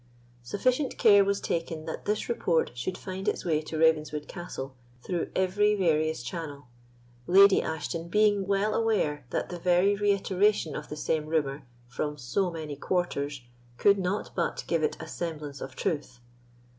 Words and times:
Sufficient 0.41 0.97
care 0.97 1.23
was 1.23 1.39
taken 1.39 1.85
that 1.85 2.05
this 2.05 2.27
report 2.27 2.71
should 2.73 2.97
find 2.97 3.27
its 3.27 3.45
way 3.45 3.61
to 3.61 3.77
Ravenswood 3.77 4.27
Castle 4.27 4.75
through 5.03 5.29
every 5.35 5.75
various 5.75 6.23
channel, 6.23 6.65
Lady 7.27 7.61
Ashton 7.61 8.07
being 8.07 8.47
well 8.47 8.73
aware 8.73 9.27
that 9.29 9.49
the 9.49 9.59
very 9.59 9.95
reiteration 9.95 10.75
of 10.75 10.89
the 10.89 10.95
same 10.97 11.27
rumour, 11.27 11.67
from 11.87 12.17
so 12.17 12.49
many 12.49 12.75
quarters, 12.75 13.43
could 13.77 13.99
not 13.99 14.31
but 14.35 14.63
give 14.65 14.81
it 14.81 14.97
a 14.99 15.05
semblance 15.07 15.61
of 15.61 15.75
truth. 15.75 16.19